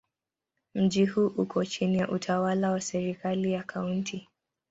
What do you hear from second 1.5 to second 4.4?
chini ya utawala wa serikali ya Kaunti.